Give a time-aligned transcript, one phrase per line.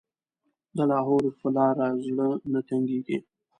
[0.75, 3.17] د لاهور په لاره زړه نه تنګېږي.